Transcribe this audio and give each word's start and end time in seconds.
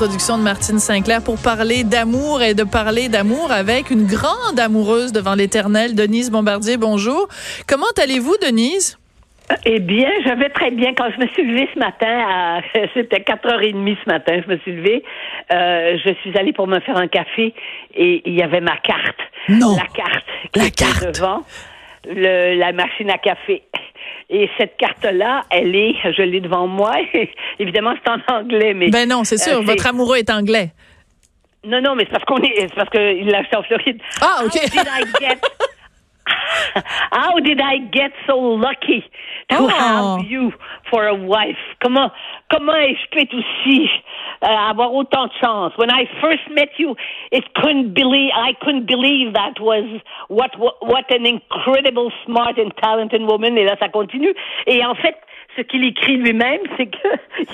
l'introduction 0.00 0.38
de 0.38 0.44
Martine 0.44 0.78
Sinclair 0.78 1.20
pour 1.24 1.38
parler 1.42 1.82
d'amour 1.82 2.40
et 2.40 2.54
de 2.54 2.62
parler 2.62 3.08
d'amour 3.08 3.50
avec 3.50 3.90
une 3.90 4.06
grande 4.06 4.60
amoureuse 4.60 5.10
devant 5.10 5.34
l'éternel, 5.34 5.96
Denise 5.96 6.30
Bombardier. 6.30 6.76
Bonjour. 6.76 7.26
Comment 7.66 7.90
allez-vous, 8.00 8.36
Denise? 8.40 8.96
Eh 9.64 9.80
bien, 9.80 10.08
je 10.24 10.32
vais 10.38 10.50
très 10.50 10.70
bien. 10.70 10.94
Quand 10.94 11.10
je 11.10 11.20
me 11.20 11.26
suis 11.30 11.42
levée 11.44 11.68
ce 11.74 11.80
matin, 11.80 12.60
c'était 12.94 13.18
4h30 13.18 13.96
ce 14.04 14.08
matin, 14.08 14.40
je 14.46 14.52
me 14.52 14.58
suis 14.58 14.72
levée, 14.76 15.02
euh, 15.52 15.98
je 16.04 16.12
suis 16.22 16.38
allée 16.38 16.52
pour 16.52 16.68
me 16.68 16.78
faire 16.78 16.96
un 16.96 17.08
café 17.08 17.52
et 17.96 18.22
il 18.24 18.34
y 18.34 18.42
avait 18.42 18.60
ma 18.60 18.76
carte. 18.76 19.18
Non. 19.48 19.74
La 19.74 19.86
carte 20.00 20.26
qui 20.52 20.60
La 20.60 20.66
était 20.66 20.84
carte. 20.84 21.12
devant 21.12 21.42
le, 22.08 22.56
la 22.56 22.72
machine 22.72 23.10
à 23.10 23.18
café. 23.18 23.64
Et 24.30 24.50
cette 24.58 24.76
carte-là, 24.76 25.44
elle 25.50 25.74
est, 25.74 25.94
je 26.04 26.22
l'ai 26.22 26.40
devant 26.40 26.66
moi. 26.66 26.92
Évidemment, 27.58 27.94
c'est 28.04 28.10
en 28.10 28.36
anglais, 28.40 28.74
mais. 28.74 28.90
Ben 28.90 29.08
non, 29.08 29.24
c'est 29.24 29.38
sûr. 29.38 29.58
Euh, 29.58 29.62
Votre 29.62 29.86
amoureux 29.86 30.18
est 30.18 30.30
anglais. 30.30 30.70
Non, 31.64 31.80
non, 31.80 31.94
mais 31.96 32.04
c'est 32.04 32.12
parce 32.12 32.24
qu'on 32.24 32.36
est, 32.42 32.54
c'est 32.56 32.74
parce 32.74 32.90
qu'il 32.90 33.26
l'a 33.26 33.38
acheté 33.38 33.56
en 33.56 33.62
Floride. 33.62 34.00
Ah, 34.20 34.42
OK. 34.44 34.54
How 34.54 34.60
did 34.68 34.86
I 34.86 35.04
get, 35.20 35.38
how 37.12 37.38
did 37.40 37.60
I 37.60 37.78
get 37.92 38.12
so 38.26 38.36
lucky 38.38 39.04
to 39.50 39.56
Oh. 39.60 39.68
have 39.68 40.26
you 40.30 40.52
for 40.90 41.06
a 41.06 41.14
wife? 41.14 41.56
Comment, 41.82 42.10
comment 42.50 42.74
ai-je 42.74 43.08
pu 43.10 43.20
être 43.20 43.34
aussi, 43.34 43.88
euh, 44.44 44.46
avoir 44.46 44.92
autant 44.94 45.26
de 45.26 45.32
chance? 45.40 45.72
When 45.78 45.90
I 45.90 46.06
first 46.20 46.48
met 46.50 46.70
you, 46.78 46.94
it 47.32 47.44
couldn't 47.54 47.94
believe, 47.94 48.30
I 48.34 48.54
couldn't 48.62 48.86
believe 48.86 49.32
that 49.34 49.58
was 49.60 49.84
what, 50.28 50.50
what, 50.58 50.76
what 50.82 51.04
an 51.10 51.24
incredible, 51.26 52.10
smart 52.26 52.58
and 52.58 52.70
talented 52.82 53.22
woman. 53.22 53.56
Et 53.58 53.64
là, 53.64 53.76
ça 53.80 53.88
continue. 53.88 54.34
Et 54.66 54.84
en 54.84 54.94
fait, 54.94 55.16
ce 55.56 55.62
qu'il 55.62 55.84
écrit 55.84 56.16
lui-même, 56.18 56.60
c'est 56.76 56.86
que 56.86 57.08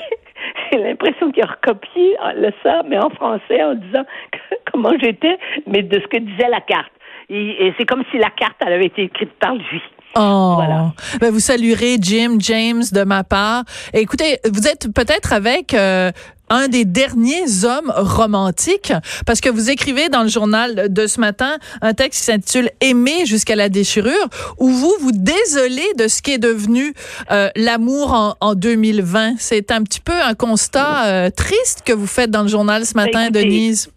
j'ai 0.73 0.79
l'impression 0.79 1.31
qu'il 1.31 1.43
a 1.45 1.47
recopié 1.47 2.17
euh, 2.25 2.33
le 2.37 2.53
ça, 2.63 2.83
mais 2.87 2.99
en 2.99 3.11
français, 3.11 3.63
en 3.63 3.75
disant 3.75 4.05
que- 4.33 4.57
comment 4.71 4.93
j'étais, 5.01 5.39
mais 5.67 5.83
de 5.83 6.01
ce 6.01 6.07
que 6.09 6.19
disait 6.19 6.49
la 6.49 6.61
carte. 6.61 6.91
Et, 7.31 7.67
et 7.67 7.75
c'est 7.79 7.87
comme 7.87 8.03
si 8.11 8.19
la 8.19 8.31
carte, 8.31 8.57
elle 8.61 8.73
avait 8.73 8.87
été 8.87 9.03
écrite 9.05 9.33
par 9.41 9.55
lui. 9.55 9.83
Oh. 10.17 10.53
Voilà. 10.57 10.93
Ben, 11.21 11.33
vous 11.33 11.41
saluerez 11.41 11.97
Jim 12.01 12.37
James 12.39 12.85
de 12.93 13.03
ma 13.03 13.25
part. 13.25 13.65
Écoutez, 13.93 14.39
vous 14.49 14.69
êtes 14.69 14.93
peut-être 14.93 15.33
avec 15.33 15.75
euh, 15.75 16.13
un 16.51 16.69
des 16.69 16.85
derniers 16.85 17.65
hommes 17.65 17.93
romantiques 17.97 18.93
parce 19.27 19.41
que 19.41 19.49
vous 19.49 19.71
écrivez 19.71 20.09
dans 20.09 20.23
le 20.23 20.29
journal 20.29 20.93
de 20.93 21.07
ce 21.07 21.19
matin 21.19 21.57
un 21.83 21.95
texte 21.95 22.21
qui 22.21 22.27
s'intitule 22.27 22.71
Aimer 22.81 23.27
jusqu'à 23.27 23.57
la 23.57 23.69
déchirure 23.69 24.29
où 24.59 24.69
vous 24.69 24.95
vous 25.01 25.13
désolez 25.13 25.93
de 25.99 26.07
ce 26.07 26.23
qui 26.23 26.33
est 26.33 26.39
devenu 26.39 26.95
euh, 27.33 27.49
l'amour 27.57 28.13
en, 28.13 28.35
en 28.41 28.55
2020. 28.55 29.35
C'est 29.39 29.73
un 29.73 29.83
petit 29.83 30.01
peu 30.01 30.21
un 30.23 30.35
constat 30.35 31.07
euh, 31.07 31.31
triste 31.31 31.83
que 31.85 31.93
vous 31.93 32.07
faites 32.07 32.31
dans 32.31 32.43
le 32.43 32.49
journal 32.49 32.87
ce 32.87 32.95
matin, 32.95 33.25
écoutez, 33.25 33.45
Denise. 33.45 33.91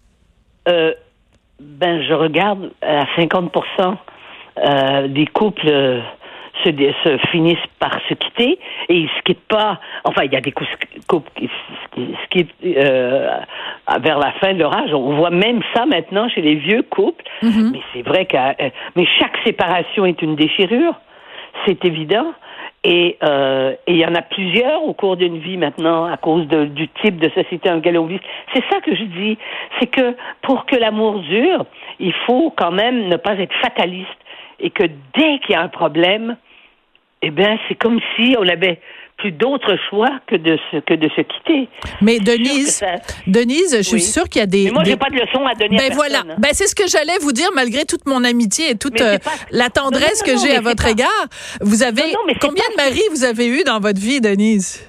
Euh, 0.67 0.93
ben, 1.59 2.01
je 2.03 2.13
regarde 2.13 2.71
à 2.81 3.05
50 3.15 3.51
euh, 4.59 5.07
des 5.07 5.25
couples 5.27 5.67
euh, 5.67 6.01
se, 6.63 6.69
se 6.71 7.17
finissent 7.29 7.57
par 7.79 7.99
se 8.09 8.13
quitter 8.15 8.59
et 8.89 8.95
ils 8.95 9.09
se 9.09 9.21
quittent 9.23 9.47
pas. 9.47 9.79
Enfin, 10.03 10.23
il 10.25 10.33
y 10.33 10.35
a 10.35 10.41
des 10.41 10.51
cou- 10.51 10.65
couples 11.07 11.29
qui 11.35 11.47
se- 11.47 11.95
qui 11.95 12.15
se 12.21 12.27
quittent 12.29 12.55
euh, 12.77 13.29
vers 14.01 14.17
la 14.19 14.31
fin 14.33 14.53
de 14.53 14.59
leur 14.59 14.75
âge. 14.75 14.93
On 14.93 15.15
voit 15.15 15.29
même 15.29 15.61
ça 15.75 15.85
maintenant 15.85 16.27
chez 16.29 16.41
les 16.41 16.55
vieux 16.55 16.83
couples. 16.83 17.23
Mhm. 17.43 17.71
Mais 17.73 17.81
c'est 17.93 18.01
vrai 18.01 18.25
que 18.25 18.37
euh, 18.37 18.69
mais 18.95 19.05
chaque 19.19 19.37
séparation 19.45 20.05
est 20.05 20.21
une 20.21 20.35
déchirure, 20.35 20.93
c'est 21.65 21.83
évident. 21.85 22.33
Et 22.83 23.17
euh, 23.23 23.73
et 23.87 23.93
il 23.93 23.97
y 23.97 24.05
en 24.05 24.15
a 24.15 24.21
plusieurs 24.21 24.83
au 24.83 24.93
cours 24.93 25.17
d'une 25.17 25.39
vie 25.39 25.57
maintenant 25.57 26.05
à 26.05 26.15
cause 26.17 26.47
de- 26.47 26.65
du 26.65 26.87
type 27.01 27.17
de 27.17 27.29
société 27.29 27.67
dans 27.69 27.75
lequel 27.75 27.97
on. 27.97 28.07
C'est 28.53 28.63
ça 28.71 28.79
que 28.81 28.95
je 28.95 29.03
dis, 29.03 29.37
c'est 29.79 29.87
que 29.87 30.15
pour 30.43 30.65
que 30.65 30.75
l'amour 30.75 31.19
dure, 31.19 31.65
il 31.99 32.13
faut 32.25 32.53
quand 32.55 32.71
même 32.71 33.07
ne 33.07 33.17
pas 33.17 33.33
être 33.39 33.53
fataliste 33.61 34.07
et 34.59 34.69
que 34.69 34.83
dès 35.15 35.39
qu'il 35.39 35.51
y 35.51 35.55
a 35.55 35.61
un 35.61 35.67
problème, 35.69 36.37
eh 37.23 37.31
bien 37.31 37.57
c'est 37.67 37.75
comme 37.75 37.99
si 38.15 38.35
on 38.39 38.47
avait 38.47 38.79
plus 39.17 39.31
d'autre 39.31 39.75
choix 39.89 40.11
que 40.27 40.35
de 40.35 40.57
se 40.71 40.77
que 40.81 40.93
de 40.93 41.09
se 41.09 41.21
quitter. 41.21 41.67
Mais 42.01 42.19
Denise, 42.19 42.75
ça- 42.77 42.95
Denise, 43.25 43.75
je 43.77 43.81
suis 43.81 43.93
Oui. 43.95 44.01
sûre 44.01 44.29
qu'il 44.29 44.39
y 44.39 44.43
a 44.43 44.45
des, 44.47 44.65
Mais 44.65 44.71
moi, 44.71 44.83
des- 44.83 44.91
j'ai 44.91 44.97
pas 44.97 45.09
de 45.09 45.15
leçon 45.15 45.45
à 45.45 45.53
donner 45.55 45.77
à 45.79 45.89
Ben 45.89 45.93
voilà. 45.95 46.19
hein. 46.19 46.35
Ben 46.37 46.49
c'est 46.53 46.67
ce 46.67 46.75
que 46.75 46.87
j'allais 46.87 47.17
vous 47.21 47.31
dire 47.31 47.49
malgré 47.55 47.85
toute 47.85 48.05
mon 48.05 48.23
amitié 48.23 48.71
et 48.71 48.75
toute 48.77 49.01
euh, 49.01 49.17
pas- 49.17 49.31
la 49.51 49.69
tendresse 49.69 50.21
Non, 50.25 50.33
non, 50.33 50.39
non, 50.39 50.41
que 50.43 50.47
j'ai 50.47 50.55
à 50.55 50.61
votre 50.61 50.83
pas- 50.83 50.91
égard. 50.91 51.25
Vous 51.61 51.81
avez 51.83 52.03
combien 52.39 52.63
pas- 52.75 52.83
de 52.83 52.89
maris 52.89 53.03
vous 53.11 53.23
avez 53.23 53.47
eu 53.47 53.63
dans 53.63 53.79
votre 53.79 53.99
vie, 53.99 54.21
Denise? 54.21 54.87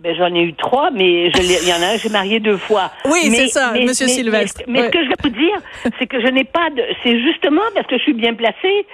Ben, 0.00 0.14
j'en 0.16 0.32
ai 0.32 0.42
eu 0.42 0.54
trois, 0.54 0.92
mais 0.92 1.26
il 1.26 1.68
y 1.68 1.72
en 1.72 1.82
a 1.82 1.94
un, 1.94 1.96
j'ai 1.96 2.08
marié 2.10 2.38
deux 2.38 2.56
fois. 2.58 2.92
Oui, 3.06 3.18
c'est 3.34 3.48
ça, 3.48 3.72
mais- 3.72 3.84
Monsieur 3.84 4.06
mais- 4.06 4.12
Sylvestre. 4.12 4.60
Mais, 4.68 4.72
mais 4.74 4.78
Ouais. 4.82 4.86
ce 4.86 4.90
que 4.92 5.02
je 5.02 5.08
vais 5.08 5.14
vous 5.24 5.28
dire, 5.30 5.92
c'est 5.98 6.06
que 6.06 6.20
je 6.20 6.28
n'ai 6.28 6.44
pas 6.44 6.70
de. 6.70 6.84
C'est 7.02 7.20
justement 7.20 7.62
parce 7.74 7.88
que 7.88 7.98
je 7.98 8.02
suis 8.04 8.12
bien 8.14 8.34
placée, 8.34 8.86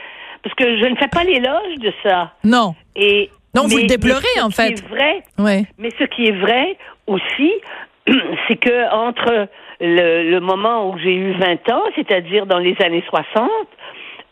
parce 0.42 0.54
que 0.54 0.78
je 0.78 0.84
ne 0.86 0.96
fais 0.96 1.08
pas 1.08 1.24
l'éloge 1.24 1.74
de 1.80 1.92
ça. 2.02 2.32
Non. 2.42 2.74
Et 2.96 3.28
Non, 3.54 3.66
vous 3.68 3.76
le 3.78 3.86
déplorez, 3.86 4.40
en 4.42 4.50
fait. 4.50 4.72
est 4.72 4.88
vrai, 4.88 5.22
Ouais. 5.38 5.64
mais 5.78 5.90
ce 5.98 6.04
qui 6.04 6.26
est 6.26 6.32
vrai 6.38 6.76
aussi, 7.06 7.52
c'est 8.48 8.56
que 8.56 8.92
entre 8.92 9.48
le, 9.80 10.30
le 10.30 10.40
moment 10.40 10.90
où 10.90 10.98
j'ai 10.98 11.14
eu 11.14 11.32
20 11.32 11.70
ans, 11.72 11.82
c'est-à-dire 11.94 12.46
dans 12.46 12.58
les 12.58 12.76
années 12.82 13.04
60, 13.08 13.50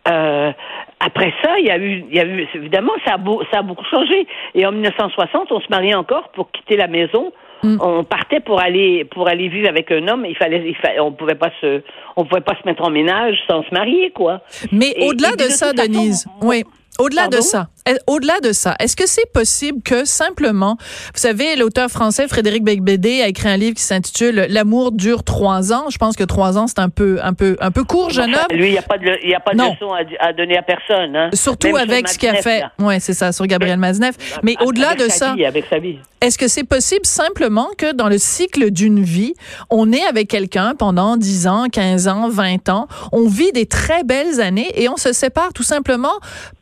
euh, 0.08 0.52
après 1.00 1.32
ça, 1.42 1.58
il 1.58 1.66
y 1.66 1.70
a 1.70 1.78
eu, 1.78 2.04
il 2.10 2.16
y 2.16 2.20
a 2.20 2.24
eu, 2.24 2.46
évidemment, 2.54 2.92
ça 3.06 3.14
a, 3.14 3.16
beau- 3.18 3.42
ça 3.52 3.58
a 3.58 3.62
beaucoup 3.62 3.84
changé. 3.90 4.26
Et 4.54 4.66
en 4.66 4.72
1960, 4.72 5.50
on 5.52 5.60
se 5.60 5.66
mariait 5.70 5.94
encore 5.94 6.30
pour 6.30 6.50
quitter 6.50 6.76
la 6.76 6.88
maison. 6.88 7.32
Mm. 7.62 7.78
On 7.80 8.02
partait 8.02 8.40
pour 8.40 8.60
aller 8.60 9.04
pour 9.04 9.28
aller 9.28 9.48
vivre 9.48 9.68
avec 9.68 9.92
un 9.92 10.08
homme. 10.08 10.24
Il 10.28 10.36
fallait, 10.36 10.62
il 10.66 10.74
fallait, 10.76 10.98
on 10.98 11.12
pouvait 11.12 11.36
pas 11.36 11.50
se, 11.60 11.82
on 12.16 12.24
pouvait 12.24 12.40
pas 12.40 12.56
se 12.60 12.66
mettre 12.66 12.82
en 12.82 12.90
ménage 12.90 13.36
sans 13.48 13.62
se 13.62 13.70
marier, 13.72 14.10
quoi. 14.10 14.40
Mais 14.72 14.94
au-delà 15.06 15.30
de 15.32 15.36
de 15.44 15.48
ça, 15.50 15.66
façon, 15.72 15.76
Denise, 15.86 16.26
oui. 16.42 16.64
Au-delà 16.98 17.28
de 17.28 17.36
ça, 17.40 17.68
au-delà 18.06 18.40
de 18.40 18.52
ça, 18.52 18.74
est-ce 18.80 18.96
que 18.96 19.06
c'est 19.06 19.30
possible 19.32 19.82
que 19.82 20.04
simplement, 20.04 20.76
vous 20.80 21.20
savez, 21.20 21.56
l'auteur 21.56 21.88
français 21.90 22.28
Frédéric 22.28 22.62
Becbédé 22.64 23.22
a 23.22 23.28
écrit 23.28 23.48
un 23.48 23.56
livre 23.56 23.76
qui 23.76 23.82
s'intitule 23.82 24.46
L'amour 24.48 24.92
dure 24.92 25.24
trois 25.24 25.72
ans. 25.72 25.86
Je 25.90 25.98
pense 25.98 26.16
que 26.16 26.24
trois 26.24 26.58
ans 26.58 26.66
c'est 26.66 26.78
un 26.78 26.88
peu, 26.88 27.18
un 27.22 27.34
peu, 27.34 27.56
un 27.60 27.70
peu 27.70 27.84
court, 27.84 28.10
jeune 28.10 28.34
homme. 28.34 28.46
Lui, 28.56 28.68
il 28.68 28.72
n'y 28.72 28.78
a 28.78 28.82
pas 28.82 28.98
de, 28.98 29.10
il 29.24 29.34
a 29.34 29.40
pas 29.40 29.52
de 29.52 29.56
Non. 29.58 29.72
leçon 29.72 29.92
à, 29.92 30.28
à 30.28 30.32
donner 30.32 30.56
à 30.56 30.62
personne. 30.62 31.14
Hein. 31.16 31.30
Surtout 31.34 31.68
Même 31.68 31.76
sur 31.76 31.90
avec 31.92 32.08
ce 32.08 32.18
qu'il 32.18 32.28
a 32.28 32.34
fait. 32.36 32.60
là. 32.60 32.72
Ouais, 32.78 33.00
c'est 33.00 33.14
ça, 33.14 33.32
sur 33.32 33.46
Gabriel 33.46 33.78
Mazneff. 33.78 34.14
Mais 34.42 34.54
au-delà 34.64 34.94
de 34.94 35.08
ça, 35.08 35.34
vie, 35.34 35.44
avec 35.44 35.64
sa 35.68 35.78
vie. 35.78 35.98
est-ce 36.20 36.38
que 36.38 36.48
c'est 36.48 36.64
possible 36.64 37.04
simplement 37.06 37.68
que 37.76 37.92
dans 37.92 38.08
le 38.08 38.18
cycle 38.18 38.70
d'une 38.70 39.02
vie, 39.02 39.34
on 39.70 39.92
est 39.92 40.04
avec 40.04 40.28
quelqu'un 40.28 40.74
pendant 40.78 41.16
10 41.16 41.46
ans, 41.48 41.66
15 41.70 42.08
ans, 42.08 42.28
20 42.28 42.68
ans, 42.68 42.86
on 43.12 43.26
vit 43.28 43.52
des 43.52 43.66
très 43.66 44.04
belles 44.04 44.40
années 44.40 44.70
et 44.76 44.88
on 44.88 44.96
se 44.96 45.12
sépare 45.12 45.52
tout 45.52 45.62
simplement 45.62 46.12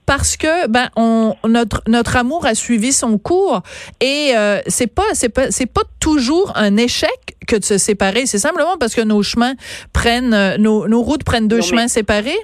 parce 0.07 0.37
que 0.37 0.67
ben 0.67 0.89
on 0.97 1.10
notre 1.47 1.83
notre 1.89 2.17
amour 2.17 2.47
a 2.47 2.55
suivi 2.55 2.93
son 2.93 3.19
cours 3.19 3.61
et 4.01 4.33
euh, 4.37 4.59
c'est 4.67 4.93
pas 4.95 5.09
c'est 5.15 5.33
pas 5.35 5.51
c'est 5.51 5.73
pas 5.73 5.83
toujours 6.01 6.53
un 6.57 6.77
échec 6.77 7.11
que 7.47 7.57
de 7.57 7.65
se 7.65 7.79
séparer, 7.79 8.27
c'est 8.27 8.39
simplement 8.39 8.77
parce 8.79 8.95
que 8.95 9.03
nos 9.03 9.23
chemins 9.23 9.55
prennent 9.93 10.35
euh, 10.35 10.57
nos 10.59 10.87
nos 10.89 11.03
routes 11.03 11.25
prennent 11.25 11.49
deux 11.49 11.57
Non, 11.57 11.63
mais- 11.63 11.69
chemins 11.69 11.89
séparés. 11.89 12.39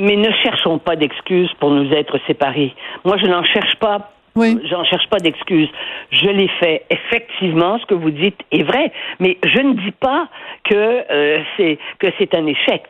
Mais 0.00 0.14
ne 0.14 0.30
cherchons 0.44 0.78
pas 0.78 0.94
d'excuses 0.94 1.50
pour 1.58 1.70
nous 1.70 1.90
être 1.92 2.20
séparés. 2.28 2.72
Moi, 3.04 3.16
je 3.20 3.26
n'en 3.26 3.42
cherche 3.42 3.74
pas. 3.80 4.12
Oui. 4.36 4.56
J'en 4.70 4.84
cherche 4.84 5.08
pas 5.10 5.18
d'excuses. 5.18 5.68
Je 6.12 6.28
l'ai 6.28 6.46
fait. 6.60 6.84
Effectivement, 6.88 7.80
ce 7.80 7.86
que 7.86 7.94
vous 7.94 8.12
dites 8.12 8.38
est 8.52 8.62
vrai, 8.62 8.92
mais 9.18 9.36
je 9.44 9.58
ne 9.58 9.72
dis 9.74 9.90
pas 9.90 10.28
que 10.70 10.76
euh, 11.10 11.42
c'est 11.56 11.78
que 11.98 12.06
c'est 12.16 12.32
un 12.36 12.46
échec. 12.46 12.82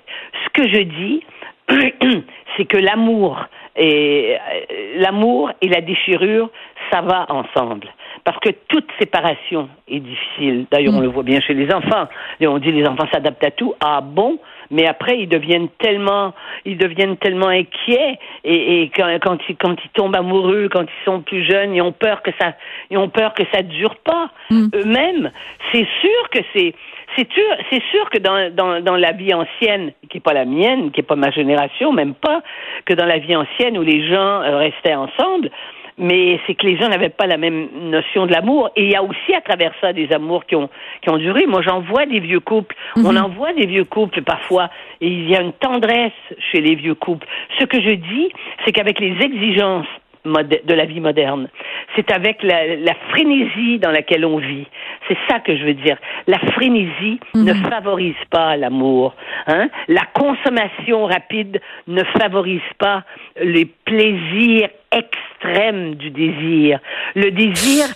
Ce 0.45 0.49
que 0.61 0.69
je 0.69 0.83
dis, 0.83 1.23
c'est 2.57 2.65
que 2.65 2.79
l'amour 2.79 3.39
et 3.77 4.35
euh, 4.35 4.97
l'amour 4.97 5.53
et 5.61 5.69
la 5.69 5.81
déchirure, 5.81 6.51
ça 6.91 7.01
va 7.01 7.27
ensemble. 7.29 7.89
Parce 8.25 8.39
que 8.41 8.51
toute 8.69 8.89
séparation 8.99 9.69
est 9.87 10.01
difficile. 10.01 10.67
D'ailleurs, 10.71 10.95
on 10.95 11.01
le 11.01 11.09
voit 11.09 11.23
bien 11.23 11.41
chez 11.41 11.55
les 11.55 11.73
enfants. 11.73 12.09
Et 12.41 12.47
on 12.47 12.59
dit 12.59 12.73
les 12.73 12.87
enfants 12.87 13.07
s'adaptent 13.13 13.45
à 13.45 13.53
tout. 13.53 13.75
Ah 13.81 14.01
bon? 14.01 14.39
Mais 14.71 14.87
après, 14.87 15.19
ils 15.19 15.29
deviennent 15.29 15.69
tellement, 15.79 16.35
ils 16.65 16.77
deviennent 16.77 17.17
tellement 17.17 17.49
inquiets 17.49 18.19
et, 18.45 18.83
et 18.83 18.91
quand, 18.95 19.09
quand, 19.23 19.39
ils, 19.49 19.57
quand 19.57 19.77
ils 19.83 19.91
tombent 19.91 20.17
amoureux, 20.17 20.69
quand 20.71 20.83
ils 20.83 21.05
sont 21.05 21.23
plus 21.23 21.45
jeunes, 21.45 21.75
ils 21.75 21.81
ont 21.81 21.93
peur 21.93 22.23
que 22.23 22.31
ça, 22.39 22.55
ils 22.91 22.99
ont 22.99 23.09
peur 23.09 23.33
que 23.33 23.45
ça 23.53 23.63
dure 23.63 23.97
pas. 23.97 24.31
Eux-mêmes, 24.75 25.31
c'est 25.73 25.87
sûr 26.01 26.31
que 26.31 26.41
c'est, 26.53 26.75
c'est 27.17 27.31
sûr, 27.33 27.45
c'est 27.71 27.83
sûr 27.91 28.09
que 28.11 28.19
dans, 28.19 28.55
dans, 28.55 28.83
dans 28.83 28.97
la 28.97 29.13
vie 29.13 29.33
ancienne, 29.35 29.93
qui 30.09 30.19
est 30.19 30.21
pas 30.21 30.33
la 30.33 30.45
mienne, 30.45 30.91
qui 30.91 31.01
est 31.01 31.05
pas 31.05 31.17
ma 31.17 31.31
génération, 31.31 31.93
même 31.93 32.15
pas, 32.15 32.43
que 32.85 32.95
dans 32.95 33.07
la 33.07 33.19
vie 33.19 33.35
ancienne 33.35 33.79
où 33.79 33.83
les 33.83 34.09
gens 34.09 34.43
euh, 34.43 34.59
restaient 34.59 34.95
ensemble, 34.95 35.51
mais 35.99 36.39
c'est 36.47 36.55
que 36.55 36.65
les 36.65 36.77
gens 36.77 36.89
n'avaient 36.89 37.09
pas 37.09 37.27
la 37.27 37.37
même 37.37 37.69
notion 37.91 38.27
de 38.27 38.33
l'amour. 38.33 38.71
Et 38.77 38.85
il 38.85 38.91
y 38.91 38.95
a 38.95 39.03
aussi 39.03 39.35
à 39.35 39.41
travers 39.41 39.73
ça 39.81 39.93
des 39.93 40.13
amours 40.13 40.47
qui 40.47 40.55
ont 40.55 40.71
qui 41.03 41.11
ont 41.11 41.17
duré. 41.17 41.47
Moi, 41.47 41.61
j'en 41.63 41.81
vois 41.81 42.07
des 42.07 42.21
vieux 42.21 42.41
couples. 42.41 42.75
On 42.97 43.17
en 43.17 43.29
voit 43.29 43.53
des 43.53 43.67
vieux 43.67 43.85
couples 43.85 44.23
parfois, 44.23 44.71
et 45.01 45.09
il 45.09 45.29
y 45.29 45.37
a 45.37 45.41
une 45.41 45.53
tendresse 45.53 46.13
chez 46.53 46.61
les 46.61 46.77
vieux 46.77 46.95
couples. 46.95 47.27
Ce 47.59 47.65
que 47.65 47.81
je 47.81 47.91
dis, 47.91 48.33
c'est 48.65 48.73
qu'avec 48.73 49.01
les 49.01 49.17
exigences 49.21 49.87
de 50.25 50.75
la 50.75 50.85
vie 50.85 51.01
moderne. 51.01 51.49
C'est 51.97 52.11
avec 52.13 52.43
la, 52.43 52.77
la, 52.77 52.95
frénésie 53.11 53.79
dans 53.79 53.91
laquelle 53.91 54.25
on 54.25 54.39
vit. 54.39 54.67
C'est 55.09 55.17
ça 55.29 55.41
que 55.41 55.57
je 55.57 55.65
veux 55.65 55.75
dire. 55.75 55.97
La 56.27 56.39
frénésie 56.53 57.19
ne 57.35 57.53
Mhm. 57.55 57.65
favorise 57.71 58.15
pas 58.31 58.57
l'amour. 58.57 59.15
Hein? 59.47 59.69
La 59.89 60.03
consommation 60.15 61.07
rapide 61.07 61.61
ne 61.87 62.03
favorise 62.21 62.61
pas 62.79 63.05
les 63.43 63.65
plaisirs 63.65 64.69
extrêmes 64.93 65.95
du 65.95 66.11
désir. 66.11 66.79
Le 67.15 67.31
désir 67.31 67.87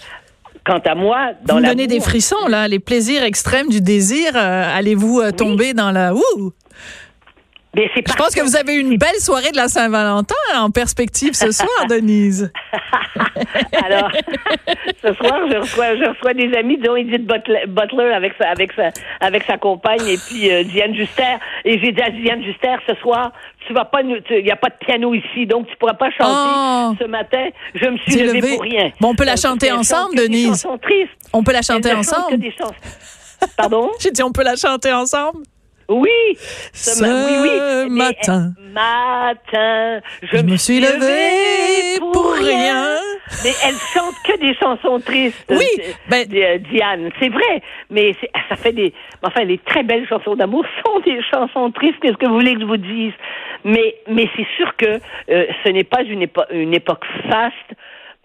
Quant 0.65 0.79
à 0.87 0.95
moi, 0.95 1.31
dans 1.45 1.57
Vous 1.57 1.61
la 1.61 1.71
donnez 1.71 1.89
des 1.89 1.99
frissons, 1.99 2.47
là, 2.49 2.69
les 2.69 2.79
plaisirs 2.79 3.25
extrêmes 3.25 3.69
du 3.69 3.81
désir. 3.81 4.31
euh, 4.37 4.65
Allez-vous 4.79 5.19
euh, 5.21 5.33
tomber 5.33 5.75
dans 5.75 5.91
la... 5.91 6.15
Ouh! 6.15 6.53
Mais 7.75 7.89
c'est 7.95 8.07
Je 8.07 8.15
pense 8.15 8.35
que 8.35 8.43
vous 8.43 8.55
avez 8.55 8.75
une 8.75 8.99
belle 8.99 9.19
soirée 9.19 9.51
de 9.51 9.57
la 9.57 9.69
Saint-Valentin 9.69 10.35
en 10.57 10.71
perspective 10.71 11.33
ce 11.33 11.51
soir, 11.53 11.71
Denise. 11.89 12.53
Alors, 13.85 14.11
ce 15.03 15.15
soir, 15.15 15.41
je 15.51 15.57
reçois, 15.57 15.97
je 15.97 16.05
reçois 16.05 16.35
des 16.35 16.55
amis, 16.55 16.77
dont 16.77 16.97
Edith 16.97 17.27
Butler, 17.27 17.65
Butler 17.69 18.13
avec 18.13 18.35
sa, 18.39 18.51
avec 18.51 18.73
sa, 18.73 18.91
avec 19.21 19.45
sa 19.45 19.57
compagne 19.57 20.07
et 20.07 20.19
puis 20.19 20.51
euh, 20.51 20.65
Diane 20.65 20.95
Juster. 20.95 21.37
Et 21.65 21.79
j'ai 21.81 21.93
dit 21.93 22.03
à 22.03 22.11
Diane 22.11 22.43
Juster, 22.43 22.75
ce 22.87 22.95
soir, 22.97 23.33
tu 23.67 23.73
vas 23.73 23.87
pas, 23.87 24.03
il 24.03 24.43
n'y 24.45 24.51
a 24.51 24.57
pas 24.57 24.69
de 24.69 24.85
piano 24.85 25.15
ici, 25.15 25.47
donc 25.47 25.67
tu 25.69 25.77
pourras 25.77 25.95
pas 25.95 26.11
chanter. 26.11 26.51
Oh. 26.55 26.95
Ce 27.01 27.07
matin, 27.07 27.49
je 27.75 27.87
me 27.87 27.97
suis 27.99 28.17
levée 28.17 28.41
pour 28.55 28.63
rien. 28.63 28.91
Bon, 29.01 29.11
on 29.11 29.15
peut 29.15 29.25
la 29.25 29.37
chanter 29.37 29.73
ensemble, 29.73 30.17
des 30.17 30.29
Denise. 30.29 30.67
On 31.33 31.43
peut 31.43 31.53
la 31.53 31.63
chanter 31.63 31.93
ensemble? 31.93 32.39
Pardon? 33.57 33.91
J'ai 34.01 34.11
dit, 34.11 34.23
on 34.23 34.33
peut 34.33 34.45
la 34.45 34.57
chanter 34.57 34.93
ensemble? 34.93 35.43
Oui. 35.93 36.11
Ce 36.73 37.01
ma- 37.03 37.27
oui, 37.27 37.33
oui. 37.43 37.51
Mais, 37.91 38.05
matin. 38.05 38.53
matin, 38.73 40.01
je, 40.23 40.37
Je 40.39 40.43
me 40.43 40.57
suis 40.57 40.81
levée 40.81 41.99
pour 42.01 42.33
rien. 42.35 42.97
Mais 43.45 43.53
elle 43.67 43.75
chante 43.95 44.15
que 44.27 44.39
des 44.41 44.55
chansons 44.55 45.01
tristes. 45.01 45.45
Oui, 45.51 45.65
euh, 45.79 45.83
ben- 46.09 46.27
euh, 46.35 46.59
Diane, 46.71 47.11
c'est 47.19 47.29
vrai. 47.31 47.63
Mais 47.91 48.15
c'est- 48.21 48.31
ça 48.49 48.57
fait 48.57 48.73
des. 48.73 48.93
Enfin, 49.23 49.45
les 49.45 49.59
très 49.59 49.83
belles 49.83 50.07
chansons 50.09 50.35
d'amour 50.37 50.65
sont 50.87 51.01
des 51.01 51.19
chansons 51.33 51.71
tristes. 51.71 51.97
Qu'est-ce 52.03 52.17
que 52.17 52.27
vous 52.27 52.35
voulez 52.35 52.55
que 52.55 52.61
je 52.61 52.67
vous 52.67 52.77
dise? 52.77 53.13
Mais, 53.65 53.95
mais 54.09 54.29
c'est 54.37 54.47
sûr 54.57 54.77
que 54.77 54.99
euh, 55.31 55.47
ce 55.65 55.69
n'est 55.71 55.85
pas 55.85 56.03
une, 56.03 56.23
épo- 56.25 56.47
une 56.51 56.75
époque 56.75 57.05
faste 57.31 57.79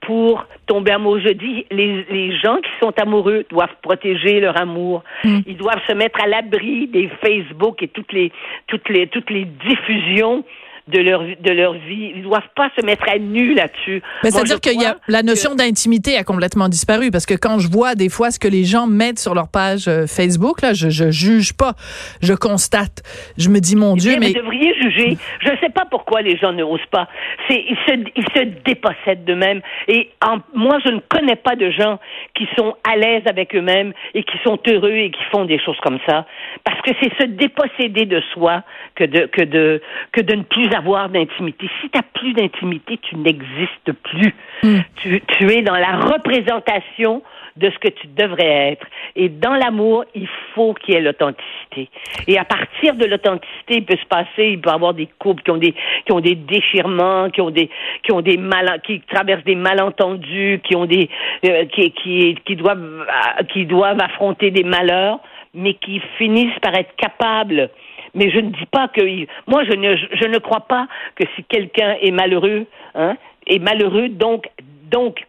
pour 0.08 0.46
tomber 0.68 0.92
amoureux. 0.92 1.20
Je 1.20 1.34
dis, 1.34 1.66
les, 1.70 2.06
les 2.10 2.32
gens 2.38 2.56
qui 2.58 2.72
sont 2.82 2.94
amoureux 2.98 3.44
doivent 3.50 3.76
protéger 3.82 4.40
leur 4.40 4.60
amour. 4.60 5.04
Mm. 5.26 5.40
Ils 5.46 5.58
doivent 5.58 5.86
se 5.86 5.92
mettre 5.92 6.22
à 6.24 6.28
l'abri 6.28 6.88
des 6.88 7.10
Facebook 7.22 7.84
et 7.84 7.90
toutes 7.90 8.14
les, 8.14 8.32
toutes 8.68 8.88
les, 8.88 9.08
toutes 9.08 9.30
les 9.30 9.44
diffusions 9.44 10.46
de 10.88 11.00
leur, 11.00 11.22
de 11.24 11.52
leur 11.52 11.74
vie. 11.74 12.14
Ils 12.16 12.24
doivent 12.24 12.50
pas 12.56 12.70
se 12.80 12.86
mettre 12.86 13.06
à 13.10 13.18
nu 13.18 13.54
là-dessus. 13.54 14.02
Mais 14.24 14.30
Moi, 14.30 14.32
c'est-à-dire 14.32 14.62
qu'il 14.62 14.82
y 14.82 14.86
a 14.86 14.96
la 15.08 15.24
notion 15.24 15.56
d'intimité 15.56 16.18
a 16.18 16.24
complètement 16.24 16.70
disparu 16.70 17.12
parce 17.12 17.26
que 17.26 17.34
quand 17.34 17.60
je 17.60 17.70
vois 17.70 17.96
des 17.96 18.10
fois 18.10 18.32
ce 18.32 18.40
que 18.40 18.48
les 18.48 18.64
gens 18.64 18.88
mettent 18.88 19.20
sur 19.20 19.34
leur 19.36 19.50
page 19.50 19.88
euh, 19.88 20.08
Facebook, 20.08 20.62
là, 20.62 20.74
je, 20.74 20.90
je 20.90 21.12
juge 21.12 21.54
pas, 21.54 21.74
je 22.22 22.34
constate. 22.34 23.04
Je 23.38 23.50
me 23.50 23.60
dis 23.60 23.76
mon 23.76 23.96
Eh 23.96 24.00
Dieu, 24.00 24.18
mais 24.20 24.28
Vous 24.28 24.34
devriez 24.36 24.74
juger. 24.82 25.18
Je 25.42 25.52
ne 25.52 25.58
sais 25.58 25.70
pas 25.70 25.86
pourquoi 25.90 26.22
les 26.22 26.38
gens 26.38 26.54
ne 26.54 26.64
osent 26.64 26.80
pas. 26.92 27.08
C'est, 27.50 27.64
ils, 27.68 27.78
se, 27.88 27.94
ils 28.16 28.26
se 28.36 28.44
dépossèdent 28.66 29.26
d'eux-mêmes. 29.26 29.62
Et 29.88 30.10
en- 30.26 30.40
moi, 30.54 30.78
je 30.86 30.92
ne 30.92 31.00
connais 31.10 31.36
pas 31.36 31.56
de 31.56 31.70
gens 31.72 32.00
qui 32.36 32.48
sont 32.58 32.76
à 32.90 32.96
l'aise 32.96 33.24
avec 33.26 33.56
eux-mêmes 33.56 33.94
et 34.14 34.24
qui 34.24 34.38
sont 34.44 34.58
heureux 34.68 34.92
et 34.92 35.12
qui 35.12 35.24
font 35.32 35.46
des 35.46 35.60
choses 35.60 35.78
comme 35.84 36.00
ça. 36.08 36.26
Parce 36.64 36.82
que 36.82 36.92
c'est 37.02 37.12
se 37.22 37.28
déposséder 37.28 38.06
de 38.06 38.22
soi 38.34 38.64
que 38.96 39.04
de, 39.04 39.26
que 39.28 39.42
de, 39.42 39.82
que 40.12 40.22
de 40.22 40.36
ne 40.36 40.44
plus 40.44 40.70
d'intimité. 41.10 41.70
Si 41.82 41.90
tu 41.90 41.98
n'as 41.98 42.04
plus 42.14 42.34
d'intimité, 42.34 42.98
tu 42.98 43.16
n'existes 43.18 43.92
plus. 44.04 44.34
Hmm. 44.64 44.80
Tu, 44.98 45.22
tu 45.22 45.52
es 45.52 45.62
dans 45.62 45.76
la 45.76 45.98
représentation 45.98 47.22
de 47.58 47.70
ce 47.70 47.78
que 47.80 47.88
tu 47.90 48.08
devrais 48.08 48.72
être. 48.74 48.86
Et 49.16 49.30
dans 49.30 49.54
l'amour, 49.54 50.06
il 50.16 50.28
faut 50.54 50.74
qu'il 50.74 50.94
y 50.94 50.98
ait 50.98 51.02
l'authenticité. 51.02 51.90
Et 52.28 52.38
à 52.38 52.46
partir 52.46 52.96
de 52.96 53.06
l'authenticité, 53.06 53.78
il 53.78 53.86
peut 53.86 53.98
se 53.98 54.06
passer, 54.06 54.52
il 54.52 54.62
peut 54.62 54.70
y 54.70 54.74
avoir 54.74 54.94
des 54.94 55.08
couples 55.20 55.44
qui 55.44 55.52
ont 55.52 55.58
des, 55.58 55.74
qui 56.06 56.12
ont 56.12 56.20
des 56.20 56.36
déchirements, 56.36 57.30
qui 57.30 57.42
ont 57.42 57.50
des, 57.50 57.70
qui 58.04 58.12
ont 58.12 58.22
des 58.22 58.38
mal, 58.38 58.82
qui 58.86 59.02
traversent 59.02 59.44
des 59.44 59.56
malentendus, 59.56 60.62
qui 60.64 60.76
ont 60.76 60.86
des, 60.86 61.10
euh, 61.46 61.66
qui, 61.66 61.92
qui, 61.92 62.36
qui 62.46 62.56
doivent, 62.56 62.78
euh, 62.80 63.44
qui 63.52 63.66
doivent 63.66 64.00
affronter 64.00 64.52
des 64.52 64.64
malheurs, 64.64 65.20
mais 65.54 65.74
qui 65.74 66.02
finissent 66.18 66.60
par 66.62 66.76
être 66.76 66.96
capables 66.96 67.70
mais 68.16 68.30
je 68.32 68.40
ne 68.40 68.50
dis 68.50 68.66
pas 68.72 68.88
que 68.88 69.02
moi 69.48 69.64
je 69.66 69.74
ne 69.74 69.96
je 69.96 70.28
ne 70.28 70.38
crois 70.40 70.62
pas 70.68 70.88
que 71.16 71.24
si 71.36 71.44
quelqu'un 71.44 71.96
est 72.02 72.12
malheureux 72.12 72.66
hein 72.96 73.16
est 73.48 73.60
malheureux 73.60 74.10
donc 74.10 74.46
donc 74.92 75.26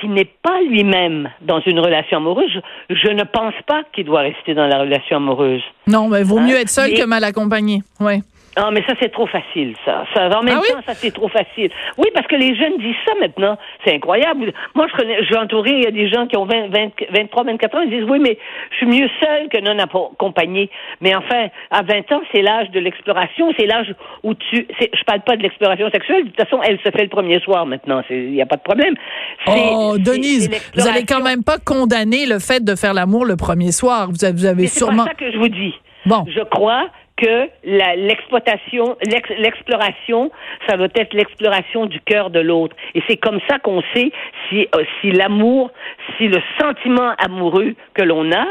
qui 0.00 0.08
n'est 0.08 0.24
pas 0.42 0.60
lui-même 0.62 1.30
dans 1.42 1.60
une 1.60 1.78
relation 1.78 2.16
amoureuse, 2.16 2.60
je, 2.90 3.08
ne 3.10 3.22
pense 3.22 3.54
pas 3.64 3.82
qu'il 3.92 4.04
doit 4.06 4.22
rester 4.22 4.52
dans 4.52 4.66
la 4.66 4.80
relation 4.80 5.18
amoureuse. 5.18 5.62
non, 5.86 6.08
mais 6.08 6.24
vaut 6.24 6.38
Hein? 6.38 6.48
mieux 6.48 6.56
être 6.56 6.68
seul 6.68 6.90
Mais- 6.90 6.96
que 6.98 7.04
mal 7.04 7.22
accompagné. 7.22 7.78
Ouais. 8.00 8.18
Ah, 8.56 8.70
mais 8.72 8.82
ça, 8.86 8.94
c'est 9.00 9.10
trop 9.10 9.26
facile, 9.26 9.74
ça. 9.84 10.04
ça 10.14 10.28
en 10.38 10.42
même 10.42 10.56
Ah 10.58 10.60
oui? 10.62 10.72
temps, 10.72 10.80
ça, 10.86 10.94
c'est 10.94 11.10
trop 11.12 11.28
facile. 11.28 11.70
Oui, 11.98 12.06
parce 12.14 12.26
que 12.26 12.36
les 12.36 12.54
jeunes 12.54 12.78
disent 12.78 12.94
ça 13.06 13.12
maintenant. 13.20 13.58
C'est 13.84 13.94
incroyable. 13.94 14.52
Moi, 14.74 14.86
je 14.90 14.96
connais, 14.96 15.24
j'ai 15.24 15.36
entouré, 15.36 15.70
il 15.72 15.82
y 15.82 15.86
a 15.86 15.90
des 15.90 16.08
gens 16.08 16.26
qui 16.26 16.36
ont 16.36 16.44
20, 16.46 16.68
20, 16.68 16.90
23, 17.10 17.44
24 17.44 17.74
ans, 17.76 17.80
ils 17.82 17.90
disent, 17.90 18.08
oui, 18.08 18.18
mais 18.20 18.38
je 18.70 18.76
suis 18.76 18.86
mieux 18.86 19.08
seul 19.20 19.48
que 19.48 19.58
non 19.60 19.76
accompagné. 19.82 20.70
Mais 21.00 21.14
enfin, 21.16 21.48
à 21.70 21.82
20 21.82 22.12
ans, 22.12 22.20
c'est 22.32 22.42
l'âge 22.42 22.70
de 22.70 22.78
l'exploration, 22.80 23.52
c'est 23.58 23.66
l'âge 23.66 23.92
où 24.22 24.34
tu, 24.34 24.66
c'est, 24.78 24.90
je 24.96 25.02
parle 25.04 25.22
pas 25.22 25.36
de 25.36 25.42
l'exploration 25.42 25.90
sexuelle, 25.90 26.24
de 26.24 26.28
toute 26.30 26.40
façon, 26.40 26.60
elle 26.62 26.78
se 26.78 26.90
fait 26.90 27.02
le 27.02 27.08
premier 27.08 27.40
soir 27.40 27.66
maintenant, 27.66 28.02
il 28.10 28.30
n'y 28.32 28.42
a 28.42 28.46
pas 28.46 28.56
de 28.56 28.62
problème. 28.62 28.94
Oh, 29.48 29.96
Denise, 29.98 30.48
vous 30.76 30.86
allez 30.86 31.04
quand 31.04 31.22
même 31.22 31.42
pas 31.42 31.58
condamner 31.58 32.26
le 32.26 32.38
fait 32.38 32.62
de 32.64 32.74
faire 32.76 32.94
l'amour 32.94 33.24
le 33.24 33.36
premier 33.36 33.72
soir. 33.72 34.08
Vous 34.10 34.24
avez, 34.24 34.32
vous 34.34 34.44
avez 34.46 34.62
Mais 34.62 34.68
c'est 34.68 34.78
sûrement. 34.78 35.04
pas 35.04 35.10
ça 35.10 35.14
que 35.14 35.30
je 35.32 35.38
vous 35.38 35.48
dis. 35.48 35.74
Bon. 36.06 36.24
Je 36.28 36.40
crois 36.44 36.86
que 37.16 37.48
l'exploitation, 38.08 38.96
l'ex- 39.06 39.38
l'exploration, 39.38 40.30
ça 40.68 40.76
doit 40.76 40.88
être 40.96 41.14
l'exploration 41.14 41.86
du 41.86 42.00
cœur 42.00 42.30
de 42.30 42.40
l'autre. 42.40 42.74
Et 42.94 43.02
c'est 43.08 43.16
comme 43.16 43.40
ça 43.48 43.58
qu'on 43.58 43.82
sait 43.94 44.10
si, 44.48 44.68
euh, 44.74 44.84
si 45.00 45.10
l'amour, 45.10 45.70
si 46.16 46.28
le 46.28 46.40
sentiment 46.60 47.12
amoureux 47.18 47.74
que 47.94 48.02
l'on 48.02 48.30
a, 48.32 48.46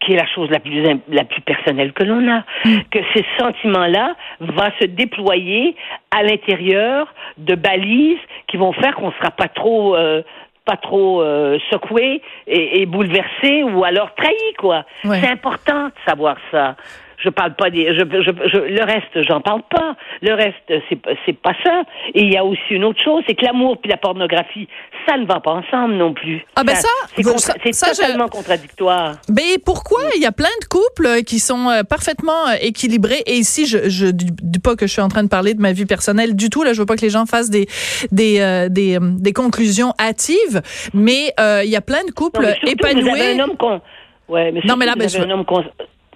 qui 0.00 0.12
est 0.14 0.16
la 0.16 0.26
chose 0.26 0.50
la 0.50 0.58
plus 0.58 0.82
la 1.08 1.24
plus 1.24 1.40
personnelle 1.42 1.92
que 1.92 2.02
l'on 2.02 2.28
a, 2.28 2.42
que 2.90 2.98
ces 3.14 3.24
sentiments-là 3.38 4.16
va 4.40 4.70
se 4.80 4.86
déployer 4.86 5.76
à 6.10 6.22
l'intérieur 6.24 7.06
de 7.38 7.54
balises 7.54 8.18
qui 8.48 8.56
vont 8.56 8.72
faire 8.72 8.94
qu'on 8.96 9.12
sera 9.12 9.30
pas 9.30 9.46
trop 9.48 9.94
euh, 9.94 10.22
pas 10.64 10.76
trop 10.76 11.22
euh, 11.22 11.56
secoué 11.70 12.20
et, 12.48 12.82
et 12.82 12.86
bouleversé 12.86 13.62
ou 13.62 13.84
alors 13.84 14.12
trahi 14.16 14.54
quoi. 14.58 14.84
Ouais. 15.04 15.20
C'est 15.20 15.28
important 15.30 15.86
de 15.86 15.92
savoir 16.06 16.36
ça. 16.50 16.76
Je 17.22 17.28
parle 17.28 17.54
pas 17.54 17.70
des, 17.70 17.86
je, 17.94 18.00
je, 18.00 18.48
je- 18.52 18.58
le 18.58 18.82
reste, 18.84 19.22
j'en 19.28 19.40
parle 19.40 19.62
pas. 19.70 19.94
Le 20.22 20.34
reste, 20.34 20.56
c'est 20.88 20.96
pas- 20.96 21.10
c'est 21.24 21.38
pas 21.38 21.52
ça. 21.64 21.82
Et 22.14 22.22
il 22.22 22.32
y 22.32 22.36
a 22.36 22.44
aussi 22.44 22.60
une 22.70 22.84
autre 22.84 23.00
chose, 23.02 23.22
c'est 23.28 23.34
que 23.34 23.44
l'amour 23.44 23.78
puis 23.78 23.90
la 23.90 23.96
pornographie, 23.96 24.66
ça 25.08 25.16
ne 25.16 25.26
va 25.26 25.38
pas 25.40 25.52
ensemble 25.52 25.94
non 25.94 26.12
plus. 26.14 26.44
Ah 26.56 26.64
ben 26.64 26.74
ça, 26.74 26.88
c'est 27.14 27.22
vous- 27.22 27.30
contra- 27.32 27.52
ça- 27.52 27.58
c'est 27.62 27.72
ça, 27.72 27.92
je- 27.92 28.00
totalement 28.00 28.28
contradictoire. 28.28 29.14
Ben 29.28 29.56
pourquoi? 29.64 30.00
Il 30.16 30.22
y 30.22 30.26
a 30.26 30.32
plein 30.32 30.48
de 30.62 30.66
couples 30.68 31.06
euh, 31.06 31.22
qui 31.22 31.38
sont 31.38 31.68
euh, 31.68 31.82
parfaitement 31.84 32.48
euh, 32.48 32.54
équilibrés 32.60 33.22
et 33.26 33.34
ici 33.34 33.66
je 33.66 33.88
je 33.88 34.06
dis 34.06 34.58
pas 34.58 34.74
que 34.76 34.86
je 34.86 34.92
suis 34.92 35.02
en 35.02 35.08
train 35.08 35.22
de 35.22 35.28
parler 35.28 35.54
de 35.54 35.60
ma 35.60 35.72
vie 35.72 35.86
personnelle 35.86 36.34
du 36.34 36.50
tout 36.50 36.62
là 36.64 36.72
je 36.72 36.80
veux 36.80 36.86
pas 36.86 36.96
que 36.96 37.02
les 37.02 37.10
gens 37.10 37.26
fassent 37.26 37.50
des 37.50 37.66
des 38.10 38.40
euh, 38.40 38.68
des, 38.68 38.98
des 39.00 39.32
conclusions 39.32 39.92
hâtives 40.00 40.60
mais 40.94 41.32
euh, 41.40 41.62
il 41.64 41.70
y 41.70 41.76
a 41.76 41.80
plein 41.80 42.00
de 42.02 42.06
Non, 42.08 42.12
couples 42.14 42.40
mais 42.42 42.52
surtout, 42.54 42.68
épanouis 42.72 43.02
Vous 43.02 43.08
avez 43.10 43.32
un 43.40 43.44
homme 43.44 43.56
con... 43.56 43.80
ouais, 44.28 44.52
mais 44.52 44.60
Non, 44.64 44.76
mais 44.76 44.86
là, 44.86 44.94
ben, 44.96 45.08
je- 45.08 45.18
un 45.18 45.30
homme 45.30 45.44
con- 45.44 45.64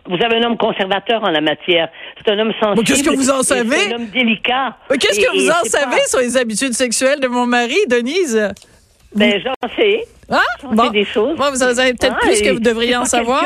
vous 0.09 0.23
avez 0.25 0.37
un 0.37 0.43
homme 0.47 0.57
conservateur 0.57 1.23
en 1.25 1.31
la 1.31 1.41
matière. 1.41 1.89
C'est 2.19 2.33
un 2.33 2.39
homme 2.39 2.53
sensible. 2.61 2.87
Qu'est-ce 2.87 3.03
que 3.05 3.15
vous 3.15 3.31
en 3.31 3.43
savez? 3.43 3.77
C'est 3.77 3.93
un 3.93 3.97
homme 3.97 4.07
délicat. 4.07 4.77
Qu'est-ce 4.91 5.21
que 5.21 5.37
vous 5.37 5.51
en 5.51 5.65
savez 5.69 5.97
pas- 5.97 6.07
sur 6.07 6.19
les 6.21 6.37
habitudes 6.37 6.73
sexuelles 6.75 7.21
de 7.21 7.29
mon 7.29 7.47
mari, 7.47 7.77
Denise? 7.89 8.51
Ben, 9.15 9.41
j'en 9.43 9.69
sais. 9.77 10.05
J'en 10.29 10.85
sais 10.85 10.91
des 10.91 11.05
choses. 11.05 11.37
Bon, 11.39 11.51
vous 11.51 11.63
en 11.63 11.73
savez 11.75 11.95
peut-être 11.95 12.17
Ah, 12.21 12.27
plus 12.27 12.41
que 12.43 12.49
et 12.49 12.53
vous 12.53 12.59
devriez 12.61 12.97
en 12.97 13.05
savoir. 13.05 13.45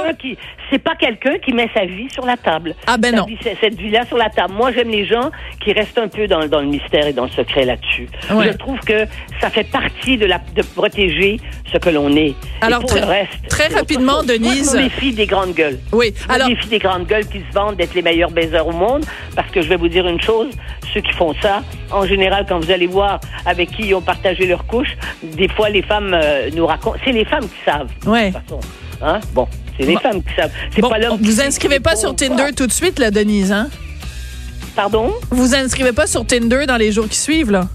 c'est 0.70 0.78
pas 0.78 0.94
quelqu'un 0.94 1.36
qui 1.38 1.52
met 1.52 1.68
sa 1.74 1.84
vie 1.84 2.08
sur 2.10 2.24
la 2.24 2.36
table. 2.38 2.74
Ah 2.86 2.96
ben 2.96 3.10
Sa 3.10 3.16
non. 3.18 3.24
vie- 3.26 3.36
cette 3.60 3.74
vie-là 3.78 4.06
sur 4.06 4.16
la 4.16 4.30
table. 4.30 4.54
Moi, 4.54 4.72
j'aime 4.72 4.88
les 4.88 5.04
gens 5.04 5.30
qui 5.62 5.72
restent 5.72 5.98
un 5.98 6.08
peu 6.08 6.26
dans, 6.26 6.46
dans 6.48 6.60
le 6.60 6.66
mystère 6.68 7.06
et 7.06 7.12
dans 7.12 7.24
le 7.24 7.30
secret 7.30 7.66
là-dessus. 7.66 8.08
Ouais. 8.32 8.46
Je 8.46 8.52
trouve 8.56 8.78
que 8.80 9.04
ça 9.40 9.50
fait 9.50 9.64
partie 9.70 10.16
de, 10.16 10.24
la, 10.26 10.38
de 10.56 10.62
protéger 10.62 11.38
ce 11.70 11.76
que 11.78 11.90
l'on 11.90 12.16
est. 12.16 12.28
Et 12.30 12.34
Alors, 12.62 12.80
pour 12.80 12.90
très- 12.90 13.00
le 13.00 13.06
reste, 13.06 13.48
très 13.48 13.66
rapidement. 13.68 14.22
Denise. 14.22 14.72
Moi, 14.72 14.72
je 14.72 14.78
me 14.78 14.82
méfie 14.84 15.12
des 15.12 15.26
grandes 15.26 15.52
gueules. 15.54 15.78
Oui. 15.92 16.14
Je 16.16 16.32
Alors 16.34 16.48
méfie 16.48 16.68
des 16.68 16.78
grandes 16.78 17.06
gueules 17.06 17.26
qui 17.26 17.40
se 17.40 17.54
vendent 17.54 17.76
d'être 17.76 17.94
les 17.94 18.02
meilleurs 18.02 18.30
baiseurs 18.30 18.66
au 18.66 18.72
monde, 18.72 19.04
parce 19.36 19.50
que 19.50 19.60
je 19.60 19.68
vais 19.68 19.76
vous 19.76 19.88
dire 19.88 20.06
une 20.08 20.20
chose, 20.20 20.48
ceux 20.92 21.00
qui 21.00 21.12
font 21.12 21.34
ça, 21.42 21.62
en 21.90 22.04
général, 22.06 22.46
quand 22.48 22.58
vous 22.60 22.70
allez 22.70 22.86
voir 22.86 23.20
avec 23.46 23.70
qui 23.70 23.82
ils 23.88 23.94
ont 23.94 24.00
partagé 24.02 24.46
leur 24.46 24.66
couche, 24.66 24.96
des 25.22 25.48
fois, 25.48 25.68
les 25.70 25.82
femmes 25.82 26.12
euh, 26.14 26.50
nous 26.54 26.66
racontent, 26.66 26.98
c'est 27.04 27.12
les 27.12 27.24
femmes 27.24 27.44
qui 27.48 27.64
savent. 27.64 27.88
Ouais. 28.06 28.30
De 28.30 28.34
toute 28.36 28.42
façon. 28.44 28.60
Hein? 29.02 29.20
Bon, 29.32 29.48
c'est 29.78 29.86
les 29.86 29.94
Bon. 29.94 30.00
femmes 30.00 30.22
qui 30.22 30.34
savent. 30.34 30.50
C'est 30.74 30.82
bon, 30.82 30.90
pas 30.90 30.98
l'homme 30.98 31.18
vous 31.20 31.40
inscrivez 31.40 31.80
pas 31.80 31.96
sur 31.96 32.14
Tinder 32.14 32.52
tout 32.56 32.66
de 32.66 32.72
suite 32.72 32.98
là 32.98 33.10
Denise 33.10 33.50
hein? 33.50 33.68
Pardon? 34.76 35.12
Vous 35.30 35.54
inscrivez 35.54 35.92
pas 35.92 36.06
sur 36.06 36.26
Tinder 36.26 36.66
dans 36.66 36.76
les 36.76 36.92
jours 36.92 37.08
qui 37.08 37.16
suivent 37.18 37.50
là? 37.50 37.66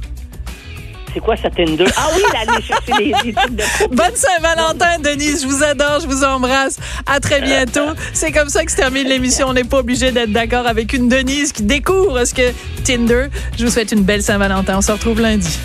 C'est 1.16 1.22
quoi 1.22 1.38
ça 1.38 1.50
Tinder? 1.50 1.86
Ah 1.96 2.10
oui, 2.14 2.22
aller 2.36 2.62
chercher 2.62 3.12
de 3.50 3.96
Bonne 3.96 4.16
Saint-Valentin, 4.16 5.00
Denise. 5.00 5.44
Je 5.44 5.48
vous 5.48 5.64
adore, 5.64 6.02
je 6.02 6.08
vous 6.08 6.26
embrasse. 6.26 6.78
À 7.06 7.22
très 7.22 7.40
bientôt. 7.40 7.88
C'est 8.12 8.34
comme 8.34 8.50
ça 8.50 8.66
que 8.66 8.72
se 8.72 8.76
termine 8.76 9.08
l'émission. 9.08 9.48
On 9.48 9.54
n'est 9.54 9.64
pas 9.64 9.80
obligé 9.80 10.12
d'être 10.12 10.34
d'accord 10.34 10.68
avec 10.68 10.92
une 10.92 11.08
Denise 11.08 11.54
qui 11.54 11.64
découvre 11.64 12.26
ce 12.26 12.34
que 12.34 12.52
Tinder. 12.84 13.28
Je 13.58 13.66
vous 13.66 13.72
souhaite 13.72 13.94
une 13.94 14.04
belle 14.04 14.24
Saint-Valentin. 14.24 14.78
On 14.78 14.82
se 14.82 14.92
retrouve 14.92 15.22
lundi. 15.22 15.58